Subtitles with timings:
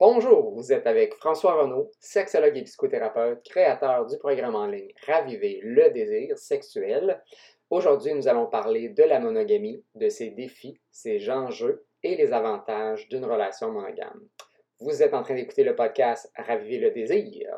[0.00, 5.60] Bonjour, vous êtes avec François Renaud, sexologue et psychothérapeute, créateur du programme en ligne Raviver
[5.62, 7.22] le désir sexuel.
[7.70, 13.08] Aujourd'hui, nous allons parler de la monogamie, de ses défis, ses enjeux et les avantages
[13.08, 14.20] d'une relation monogame.
[14.80, 17.56] Vous êtes en train d'écouter le podcast Raviver le désir.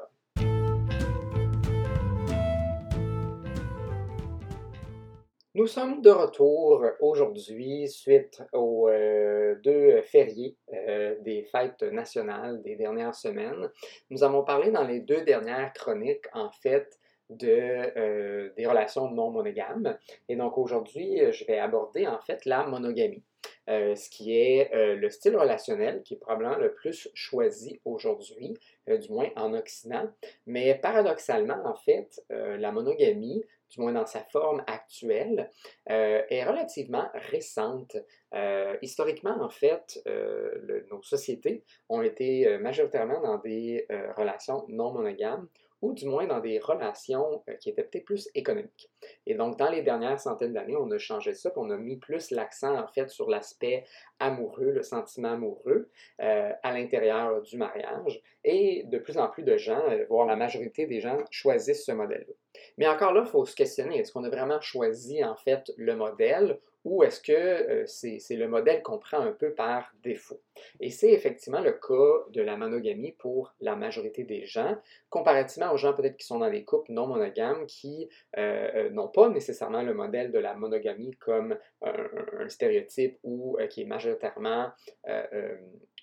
[5.56, 12.76] Nous sommes de retour aujourd'hui suite aux euh, deux fériés euh, des fêtes nationales des
[12.76, 13.70] dernières semaines.
[14.10, 16.98] Nous avons parlé dans les deux dernières chroniques, en fait,
[17.30, 19.96] de, euh, des relations non monogames.
[20.28, 23.24] Et donc aujourd'hui, je vais aborder en fait la monogamie.
[23.66, 28.52] ce qui est le style relationnel qui est probablement le plus choisi aujourd'hui,
[28.86, 30.06] du moins en Occident.
[30.44, 35.50] Mais paradoxalement, en fait, la monogamie du moins dans sa forme actuelle,
[35.90, 37.96] euh, est relativement récente.
[38.34, 45.48] Euh, historiquement, en fait, euh, nos sociétés ont été majoritairement dans des relations non monogames
[45.82, 48.90] ou du moins dans des relations qui étaient peut-être plus économiques.
[49.26, 52.30] Et donc, dans les dernières centaines d'années, on a changé ça, on a mis plus
[52.30, 53.84] l'accent, en fait, sur l'aspect
[54.18, 58.22] amoureux, le sentiment amoureux à l'intérieur du mariage.
[58.44, 62.34] Et de plus en plus de gens, voire la majorité des gens, choisissent ce modèle-là.
[62.78, 65.94] Mais encore là, il faut se questionner, est-ce qu'on a vraiment choisi en fait le
[65.94, 70.40] modèle ou est-ce que euh, c'est le modèle qu'on prend un peu par défaut?
[70.78, 74.76] Et c'est effectivement le cas de la monogamie pour la majorité des gens,
[75.10, 79.08] comparativement aux gens peut-être qui sont dans des couples non monogames qui euh, euh, n'ont
[79.08, 84.70] pas nécessairement le modèle de la monogamie comme un, stéréotype ou qui est majoritairement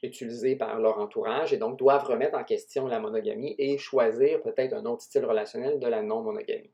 [0.03, 4.73] utilisé par leur entourage et donc doivent remettre en question la monogamie et choisir peut-être
[4.73, 6.71] un autre style relationnel de la non-monogamie.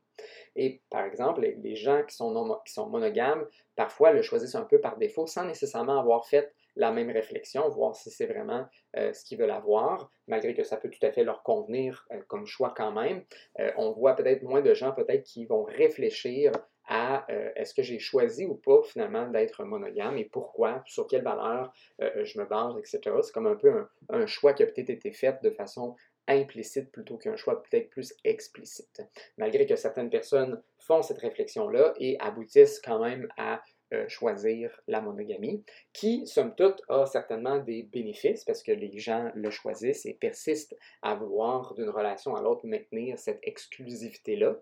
[0.56, 5.26] Et par exemple, les gens qui sont, monogames, parfois le choisissent un peu par défaut
[5.26, 9.50] sans nécessairement avoir fait la même réflexion, voir si c'est vraiment euh, ce qu'ils veulent
[9.50, 13.22] avoir, malgré que ça peut tout à fait leur convenir euh, comme choix quand même.
[13.58, 16.52] Euh, on voit peut-être moins de gens peut-être qui vont réfléchir
[16.92, 17.24] à
[17.54, 22.40] est-ce que j'ai choisi ou pas finalement d'être monogame et pourquoi, sur quelle valeur je
[22.40, 23.14] me base, etc.
[23.22, 25.94] C'est comme un peu un choix qui a peut-être été fait de façon
[26.28, 29.02] implicite plutôt qu'un choix peut-être plus explicite.
[29.36, 33.62] Malgré que certaines personnes font cette réflexion-là et aboutissent quand même à
[33.92, 39.32] euh, choisir la monogamie, qui, somme toute, a certainement des bénéfices parce que les gens
[39.34, 44.56] le choisissent et persistent à vouloir d'une relation à l'autre maintenir cette exclusivité-là.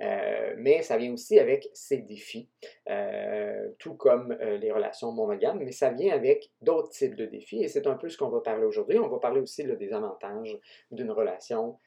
[0.00, 2.48] Euh, mais ça vient aussi avec ses défis,
[2.88, 7.68] euh, tout comme les relations monogames, mais ça vient avec d'autres types de défis et
[7.68, 8.98] c'est un peu ce qu'on va parler aujourd'hui.
[8.98, 10.58] On va parler aussi des avantages
[10.90, 11.78] d'une relation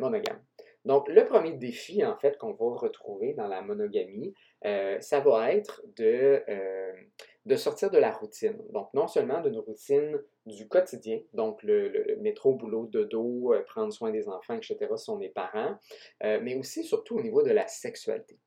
[0.00, 0.40] monogame.
[0.84, 4.34] Donc, le premier défi, en fait, qu'on va retrouver dans la monogamie,
[4.66, 6.92] euh, ça va être de, euh,
[7.46, 8.58] de sortir de la routine.
[8.70, 14.10] Donc, non seulement d'une routine du quotidien, donc le, métro, boulot, dodo, euh, prendre soin
[14.10, 15.78] des enfants, etc., sont les parents,
[16.22, 18.38] mais aussi, surtout, au niveau de la sexualité.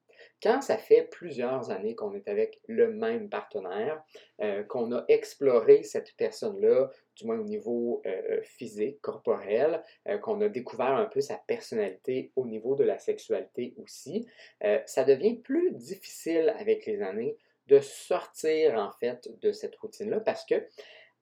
[0.44, 4.04] Quand ça fait plusieurs années qu'on est avec le même partenaire,
[4.42, 9.82] euh, qu'on a exploré cette personne-là, du moins au niveau euh, euh, physique, corporel,
[10.22, 14.28] qu'on a découvert un peu sa personnalité au niveau de la sexualité aussi,
[14.86, 17.36] ça devient plus difficile avec les années
[17.68, 20.68] de sortir en fait de cette routine-là parce que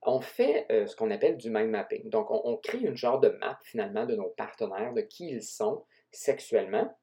[0.02, 2.10] on fait ce qu'on appelle du mind mapping.
[2.10, 5.44] Donc, on, on crée une genre de map finalement de nos partenaires, de qui ils
[5.44, 6.96] sont sexuellement.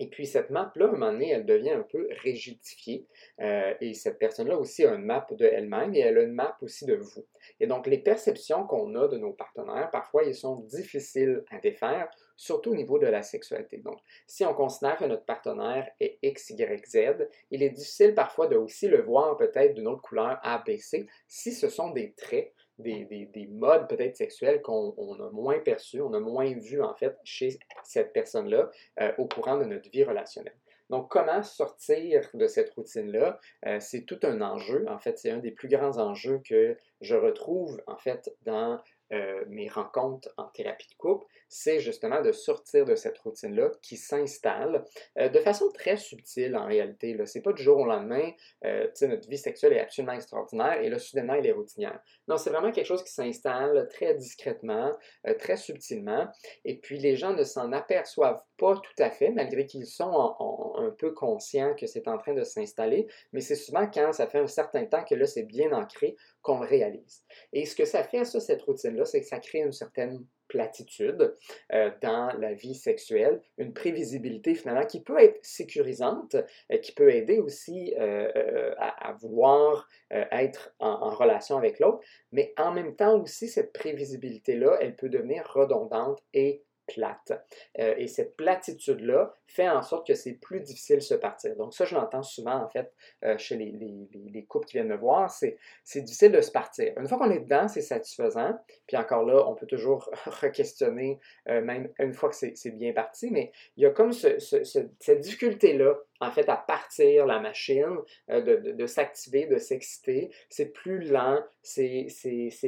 [0.00, 3.06] Et puis cette map-là, à un moment donné, elle devient un peu rigidifiée.
[3.40, 6.56] Euh, et cette personne-là aussi a une map de elle-même et elle a une map
[6.62, 7.24] aussi de vous.
[7.60, 12.08] Et donc les perceptions qu'on a de nos partenaires, parfois, ils sont difficiles à défaire,
[12.36, 13.78] surtout au niveau de la sexualité.
[13.78, 18.48] Donc si on considère que notre partenaire est X, Y, Z, il est difficile parfois
[18.48, 22.12] de aussi le voir peut-être d'une autre couleur A, B, C, si ce sont des
[22.14, 27.16] traits des, modes peut-être sexuels qu'on a moins perçus, on a moins vu en fait
[27.24, 28.70] chez cette personne-là
[29.00, 30.56] euh, au courant de notre vie relationnelle.
[30.90, 33.40] Donc, comment sortir de cette routine-là?
[33.66, 34.84] Euh, c'est tout un enjeu.
[34.88, 38.80] En fait, c'est un des plus grands enjeux que je retrouve en fait dans
[39.12, 43.96] euh, mes rencontres en thérapie de couple, c'est justement de sortir de cette routine-là qui
[43.96, 44.84] s'installe
[45.18, 47.16] euh, de façon très subtile en réalité.
[47.26, 48.30] Ce n'est pas du jour au lendemain,
[48.64, 52.00] euh, notre vie sexuelle est absolument extraordinaire et là, soudainement, elle est routinière.
[52.28, 54.96] Non, c'est vraiment quelque chose qui s'installe très discrètement,
[55.38, 56.26] très subtilement,
[56.64, 60.34] et puis les gens ne s'en aperçoivent pas tout à fait, malgré qu'ils sont
[60.78, 64.38] un peu conscients que c'est en train de s'installer, mais c'est souvent quand ça fait
[64.38, 67.24] un certain temps que là, c'est bien ancré qu'on le réalise.
[67.52, 68.62] Et ce que ça fait, ça, cette
[69.04, 71.34] c'est que ça crée une certaine platitude
[71.72, 76.36] euh, dans la vie sexuelle, une prévisibilité finalement qui peut être sécurisante,
[76.70, 82.00] et qui peut aider aussi euh, à, vouloir être en, relation avec l'autre,
[82.30, 87.32] mais en même temps aussi cette prévisibilité-là, elle peut devenir redondante et plate.
[87.78, 91.54] Euh, et cette platitude-là fait en sorte que c'est plus difficile de se partir.
[91.56, 92.92] Donc ça, je l'entends souvent, en fait,
[93.24, 95.56] euh, chez les, les, les, couples qui viennent me voir, c'est
[96.00, 96.92] difficile de se partir.
[96.98, 98.58] Une fois qu'on est dedans, c'est satisfaisant.
[98.86, 103.30] Puis encore là, on peut toujours re-questionner, euh, même une fois que c'est bien parti,
[103.30, 107.98] mais il y a comme ce, cette difficulté-là en fait, à partir la machine,
[108.28, 110.30] de, de, de s'activer, de s'exciter.
[110.48, 112.06] C'est plus lent, c'est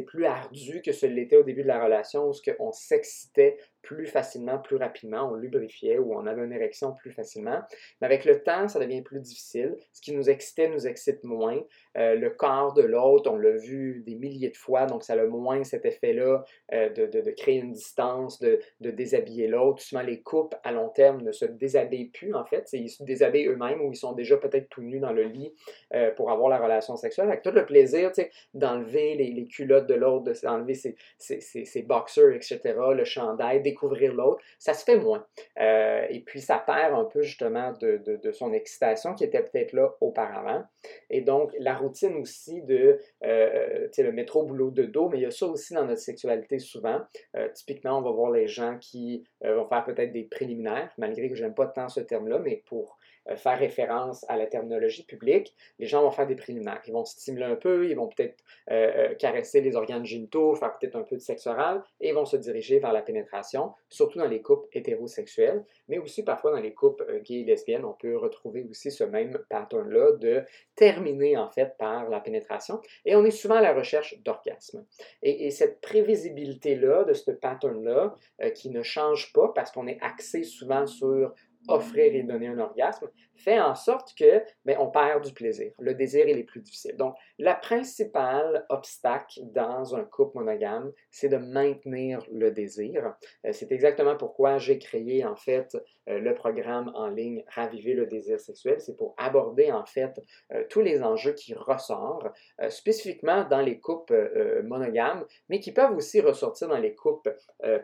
[0.06, 4.58] plus ardu que ce l'était au début de la relation où on s'excitait plus facilement,
[4.58, 6.52] plus rapidement, on lubrifiait ou on avait une
[6.98, 7.60] plus facilement.
[8.00, 9.76] Mais avec le temps, ça devient plus difficile.
[9.92, 11.60] Ce qui nous excitait nous excite moins.
[11.96, 15.24] Euh, le corps de l'autre, on l'a vu des milliers de fois, donc ça a
[15.24, 19.82] moins cet effet-là euh, de, de, créer une distance, de, de déshabiller l'autre.
[19.82, 22.68] Souvent, les couples à long terme ne se déshabillent plus, en fait.
[22.72, 25.54] Ils se déshabillent eux-mêmes ou ils sont déjà peut-être tout nus dans le lit
[25.94, 27.28] euh, pour avoir la relation sexuelle.
[27.28, 28.12] Avec tout le plaisir
[28.54, 32.60] d'enlever les, culottes de l'autre, d'enlever ses, ses, boxers, etc.,
[32.94, 35.26] le chandail, découvrir l'autre, ça se fait moins.
[35.58, 40.64] Et puis, ça perd un peu justement de, son excitation qui était peut-être là auparavant.
[41.10, 45.26] Et donc, la routine aussi de, euh, le métro boulot de dos, mais il y
[45.26, 47.00] a ça aussi dans notre sexualité souvent.
[47.36, 51.28] Euh, typiquement, on va voir les gens qui euh, vont faire peut-être des préliminaires, malgré
[51.28, 52.98] que j'aime pas tant ce terme-là, mais pour
[53.34, 56.80] faire référence à la terminologie publique, les gens vont faire des préliminaires.
[56.86, 58.36] Ils vont stimuler un peu, ils vont peut-être
[58.70, 62.14] euh, euh, caresser les organes génitaux, faire peut-être un peu de sexe oral, et ils
[62.14, 66.60] vont se diriger vers la pénétration, surtout dans les couples hétérosexuels, mais aussi parfois dans
[66.60, 70.42] les couples gays et lesbiennes, on peut retrouver aussi ce même pattern-là de
[70.74, 74.84] terminer en fait par la pénétration, et on est souvent à la recherche d'orgasme.
[75.22, 78.16] Et, et, cette prévisibilité-là, de ce pattern-là,
[78.54, 81.32] qui ne change pas parce qu'on est axé souvent sur
[81.68, 85.72] offrir et donner un orgasme, fait en sorte que ben, on perd du plaisir.
[85.78, 86.96] Le désir il est plus difficile.
[86.96, 93.14] Donc, la principale obstacle dans un couple monogame, c'est de maintenir le désir.
[93.44, 95.76] Euh, c'est exactement pourquoi j'ai créé en fait
[96.08, 98.80] euh, le programme en ligne Raviver le désir sexuel.
[98.80, 100.20] C'est pour aborder en fait
[100.52, 102.26] euh, tous les enjeux qui ressortent,
[102.68, 107.36] spécifiquement dans les couples monogames, mais qui peuvent aussi ressortir dans les couples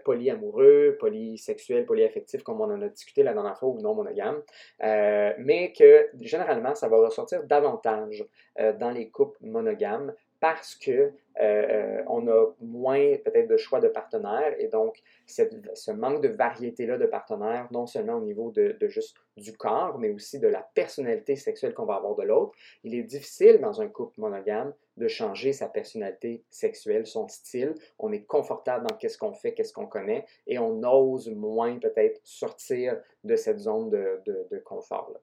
[0.05, 4.43] polyamoureux, polysexuels, polyaffectifs, comme on en a discuté la dernière fois, ou non monogames
[5.39, 8.25] mais que généralement, ça va ressortir davantage
[8.59, 13.81] euh, dans les couples monogames parce que euh, euh, on a moins peut-être de choix
[13.81, 18.77] de partenaires et donc ce manque de variété-là de partenaires, non seulement au niveau de,
[18.89, 22.53] juste du corps, mais aussi de la personnalité sexuelle qu'on va avoir de l'autre,
[22.83, 27.75] il est difficile dans un couple monogame de changer sa personnalité sexuelle, son style.
[27.99, 32.21] On est confortable dans qu'est-ce qu'on fait, qu'est-ce qu'on connaît, et on ose moins peut-être
[32.25, 35.21] sortir de cette zone de, de, de confort-là.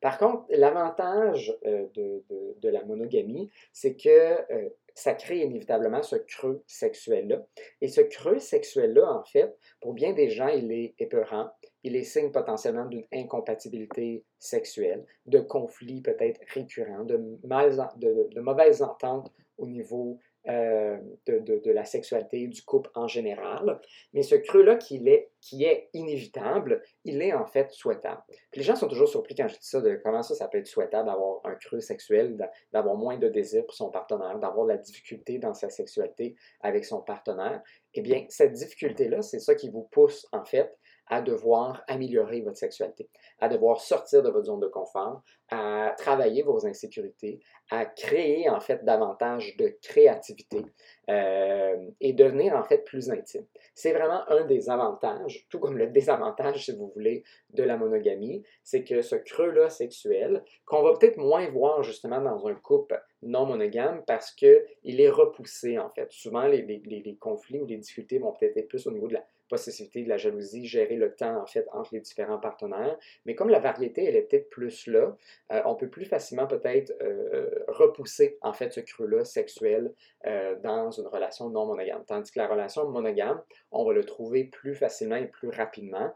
[0.00, 4.08] Par contre, l'avantage euh, de, la monogamie, c'est que
[4.52, 7.44] euh, ça crée inévitablement ce creux sexuel-là.
[7.80, 11.50] Et ce creux sexuel-là, en fait, pour bien des gens, il est épeurant.
[11.84, 19.66] Il est signe potentiellement d'une incompatibilité sexuelle, de conflits peut-être récurrents, de, mauvaises ententes au
[19.66, 20.18] niveau
[20.48, 23.80] euh, de, la sexualité du couple en général.
[24.12, 28.20] Mais ce creux-là qui est, qui est inévitable, il est en fait souhaitable.
[28.54, 30.66] les gens sont toujours surpris quand je dis ça, de comment ça, ça peut être
[30.66, 32.36] souhaitable d'avoir un creux sexuel,
[32.72, 36.84] d'avoir moins de désir pour son partenaire, d'avoir de la difficulté dans sa sexualité avec
[36.84, 37.62] son partenaire.
[37.94, 40.76] Eh bien, cette difficulté-là, c'est ça qui vous pousse en fait
[41.08, 43.08] à devoir améliorer votre sexualité,
[43.40, 47.40] à devoir sortir de votre zone de confort, à travailler vos insécurités,
[47.70, 50.64] à créer en fait davantage de créativité
[51.10, 53.44] euh, et devenir en fait plus intime.
[53.74, 58.42] C'est vraiment un des avantages, tout comme le désavantage si vous voulez, de la monogamie,
[58.62, 63.46] c'est que ce creux-là sexuel, qu'on va peut-être moins voir justement dans un couple non
[63.46, 66.10] monogame parce qu'il est repoussé en fait.
[66.10, 69.14] Souvent les, les, les conflits ou les difficultés vont peut-être être plus au niveau de
[69.14, 72.96] la possessivité, de la jalousie, gérer le temps en fait entre les différents partenaires.
[73.26, 75.14] Mais comme la variété, elle est peut-être plus là,
[75.52, 79.92] euh, on peut plus facilement peut-être euh, repousser en fait ce creux-là sexuel
[80.26, 82.02] euh, dans une relation non monogame.
[82.06, 86.14] Tandis que la relation monogame, on va le trouver plus facilement et plus rapidement.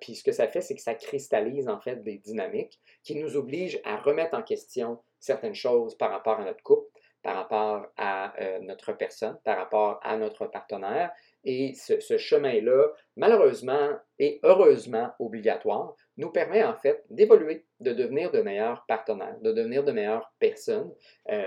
[0.00, 3.36] puis ce que ça fait, c'est que ça cristallise en fait des dynamiques qui nous
[3.36, 6.90] obligent à remettre en question certaines choses par rapport à notre couple
[7.22, 11.10] par rapport à notre personne, par rapport à notre partenaire.
[11.44, 18.42] Et ce, chemin-là, malheureusement et heureusement obligatoire, nous permet en fait d'évoluer, de devenir de
[18.42, 20.92] meilleurs partenaires, de devenir de meilleures personnes,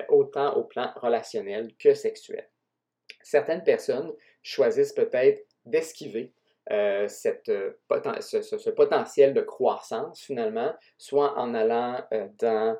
[0.09, 2.49] autant au plan relationnel que sexuel.
[3.21, 6.33] Certaines personnes choisissent peut-être d'esquiver
[6.71, 12.77] euh, euh, ce, potentiel de croissance finalement, soit en allant euh, dans,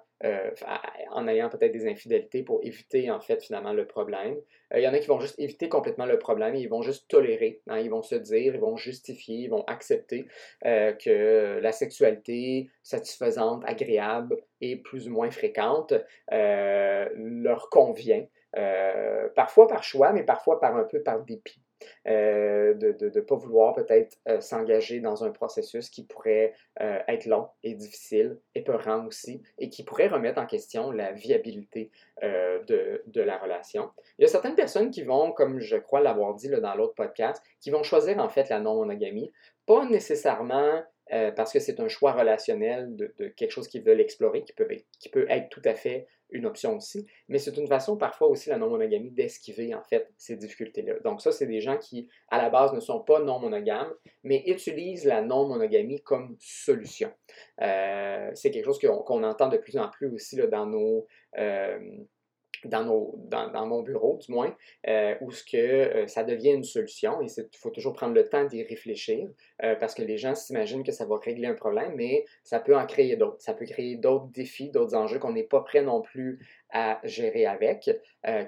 [1.12, 4.38] en ayant peut-être des infidélités pour éviter en fait finalement le problème.
[4.76, 7.62] Il y en a qui vont juste éviter complètement le problème, ils vont juste tolérer,
[7.68, 10.26] hein, ils vont se dire, ils vont justifier, ils vont accepter
[10.64, 15.94] que la sexualité satisfaisante, agréable et plus ou moins fréquente
[16.32, 18.26] leur convient.
[19.36, 21.63] parfois par choix, mais parfois par un peu par dépit.
[22.08, 27.26] Euh, de ne pas vouloir peut-être euh, s'engager dans un processus qui pourrait euh, être
[27.26, 33.22] long et difficile, épeurant aussi, et qui pourrait remettre en question la viabilité de, de,
[33.22, 33.90] la relation.
[34.18, 37.44] Il y a certaines personnes qui vont, comme je crois l'avoir dit dans l'autre podcast,
[37.60, 39.34] qui vont choisir en fait la non-monogamie,
[39.66, 40.84] pas nécessairement
[41.36, 44.68] parce que c'est un choix relationnel de, de, quelque chose qu'ils veulent explorer, qui peut,
[45.00, 48.50] qui peut être tout à fait une option aussi, mais c'est une façon parfois aussi
[48.50, 50.96] la non-monogamie d'esquiver en fait ces difficultés-là.
[51.04, 53.94] Donc ça, c'est des gens qui à la base ne sont pas non-monogames,
[54.24, 57.12] mais utilisent la non-monogamie comme solution.
[57.62, 61.06] Euh, c'est quelque chose qu'on entend de plus en plus aussi là, dans nos...
[61.38, 61.80] Euh,
[62.68, 64.56] dans, nos, dans, mon bureau, du moins,
[64.88, 68.28] euh, où ce que euh, ça devient une solution et il faut toujours prendre le
[68.28, 69.28] temps d'y réfléchir
[69.64, 72.76] euh, parce que les gens s'imaginent que ça va régler un problème, mais ça peut
[72.76, 73.42] en créer d'autres.
[73.42, 76.40] Ça peut créer d'autres défis, d'autres enjeux qu'on n'est pas prêt non plus
[76.74, 77.90] à gérer avec,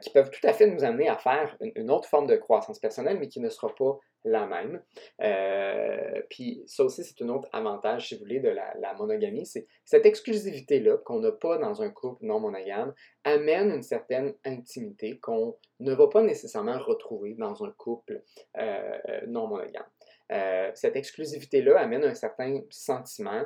[0.01, 3.17] qui peuvent tout à fait nous amener à faire une, autre forme de croissance personnelle,
[3.20, 4.82] mais qui ne sera pas la même.
[5.22, 9.46] Euh, puis ça aussi, c'est un autre avantage, si vous voulez, de la, monogamie.
[9.46, 15.20] C'est cette exclusivité-là qu'on n'a pas dans un couple non monogame amène une certaine intimité
[15.20, 18.24] qu'on ne va pas nécessairement retrouver dans un couple
[18.58, 19.86] euh, non monogame.
[20.32, 23.44] Euh, cette exclusivité-là amène un certain sentiment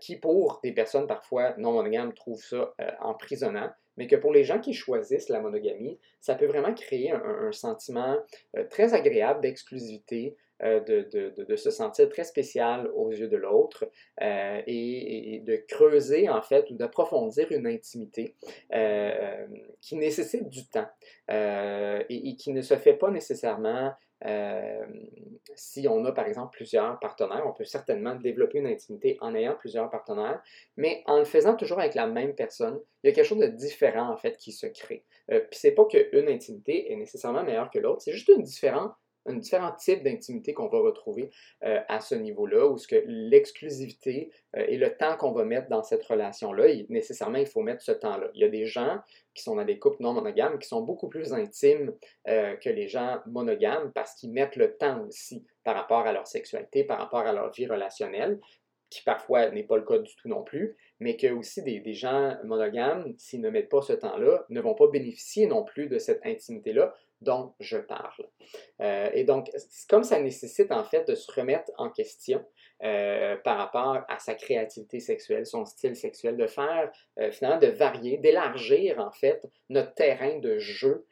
[0.00, 4.58] qui, pour des personnes parfois non monogames, trouvent ça emprisonnant mais que pour les gens
[4.58, 8.16] qui choisissent la monogamie, ça peut vraiment créer un, sentiment
[8.56, 13.84] euh, très agréable d'exclusivité, euh, de, se sentir très spécial aux yeux de l'autre
[14.22, 18.34] euh, et, de creuser en fait ou d'approfondir une intimité
[19.80, 20.88] qui nécessite du temps
[21.28, 23.92] et, qui ne se fait pas nécessairement
[24.24, 24.84] euh,
[25.56, 29.54] si on a par exemple plusieurs partenaires, on peut certainement développer une intimité en ayant
[29.54, 30.40] plusieurs partenaires,
[30.76, 33.46] mais en le faisant toujours avec la même personne, il y a quelque chose de
[33.48, 35.04] différent en fait qui se crée.
[35.30, 38.92] Euh, Puis c'est pas qu'une intimité est nécessairement meilleure que l'autre, c'est juste une différence
[39.26, 41.30] un différent type d'intimité qu'on va retrouver
[41.64, 45.68] euh, à ce niveau-là, où ce que l'exclusivité euh, et le temps qu'on va mettre
[45.68, 48.30] dans cette relation-là, nécessairement, il faut mettre ce temps-là.
[48.34, 48.98] Il y a des gens
[49.34, 51.92] qui sont dans des couples non monogames qui sont beaucoup plus intimes
[52.28, 56.26] euh, que les gens monogames parce qu'ils mettent le temps aussi par rapport à leur
[56.26, 58.40] sexualité, par rapport à leur vie relationnelle
[58.90, 61.94] qui parfois n'est pas le cas du tout non plus, mais que aussi des, des
[61.94, 65.98] gens monogames, s'ils ne mettent pas ce temps-là, ne vont pas bénéficier non plus de
[65.98, 68.26] cette intimité-là dont je parle.
[68.80, 69.50] Euh, et donc,
[69.88, 72.44] comme ça nécessite en fait de se remettre en question
[72.82, 77.68] euh, par rapport à sa créativité sexuelle, son style sexuel, de faire euh, finalement de
[77.68, 81.06] varier, d'élargir en fait notre terrain de jeu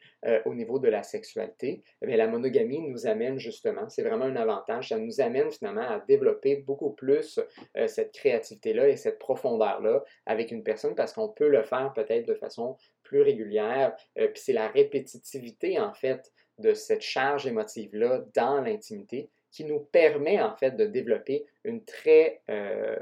[0.45, 4.35] au niveau de la sexualité, mais eh la monogamie nous amène justement, c'est vraiment un
[4.35, 7.39] avantage, ça nous amène finalement à développer beaucoup plus
[7.87, 12.35] cette créativité-là et cette profondeur-là avec une personne parce qu'on peut le faire peut-être de
[12.35, 12.77] façon
[13.11, 13.93] plus régulière.
[14.17, 19.81] Euh, puis c'est la répétitivité, en fait, de cette charge émotive-là dans l'intimité qui nous
[19.81, 22.95] permet, en fait, de développer une très euh,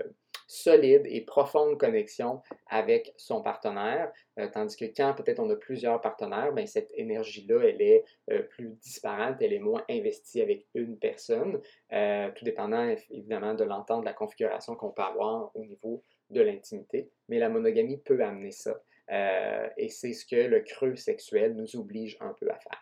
[0.47, 6.01] solide et profonde connexion avec son partenaire, euh, tandis que quand peut-être on a plusieurs
[6.01, 8.03] partenaires, bien, cette énergie-là, elle est
[8.49, 11.61] plus disparate, elle est moins investie avec une personne,
[11.91, 17.09] tout dépendant évidemment de l'entente, de la configuration qu'on peut avoir au niveau de l'intimité,
[17.27, 18.79] mais la monogamie peut amener ça.
[19.11, 22.81] Euh, et c'est ce que le creux sexuel nous oblige un peu à faire.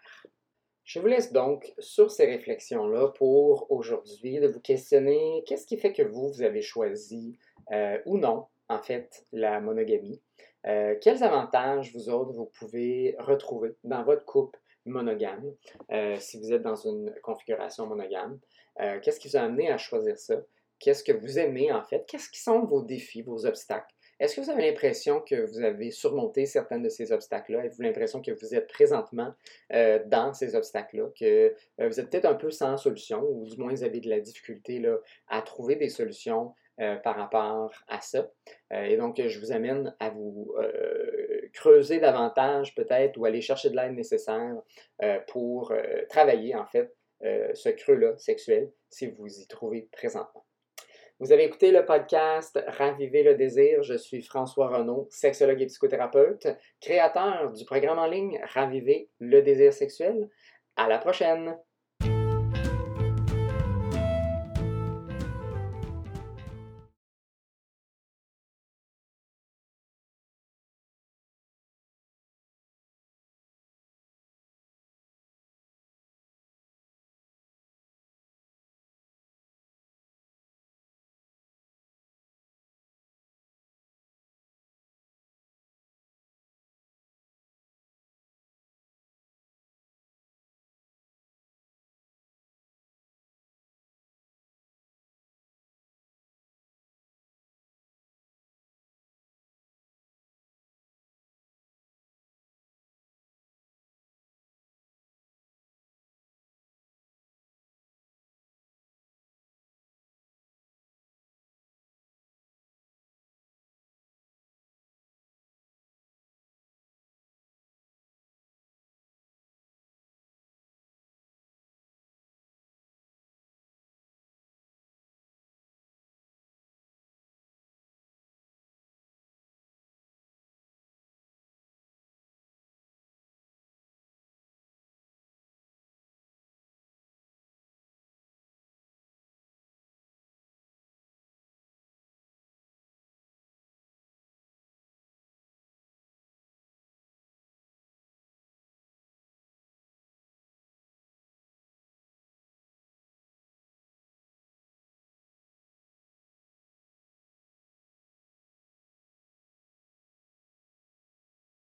[0.83, 5.93] Je vous laisse donc sur ces réflexions-là pour aujourd'hui de vous questionner qu'est-ce qui fait
[5.93, 7.37] que vous, vous avez choisi
[7.71, 10.21] euh, ou non, en fait, la monogamie?
[10.65, 15.53] Euh, quels avantages, vous autres, vous pouvez retrouver dans votre couple monogame,
[16.19, 18.39] si vous êtes dans une configuration monogame?
[19.01, 20.35] Qu'est-ce qui vous a amené à choisir ça?
[20.79, 22.05] Qu'est-ce que vous aimez, en fait?
[22.07, 23.93] Qu'est-ce qui sont vos défis, vos obstacles?
[24.19, 27.59] Est-ce que vous avez l'impression que vous avez surmonté certains de ces obstacles-là?
[27.59, 29.33] Avez-vous l'impression que vous êtes présentement
[29.73, 33.57] euh, dans ces obstacles-là, que euh, vous êtes peut-être un peu sans solution, ou du
[33.57, 34.97] moins vous avez de la difficulté là,
[35.27, 38.29] à trouver des solutions euh, par rapport à ça?
[38.71, 40.53] et donc, je vous amène à vous
[41.53, 44.55] creuser davantage peut-être ou aller chercher de l'aide nécessaire
[45.27, 45.73] pour
[46.09, 50.46] travailler en fait ce creux-là sexuel si vous y trouvez présentement.
[51.19, 53.81] Vous avez écouté le podcast Raviver le désir.
[53.81, 56.47] Je suis François Renaud, sexologue et psychothérapeute,
[56.79, 60.29] créateur du programme en ligne Raviver le désir sexuel.
[60.75, 61.57] À la prochaine!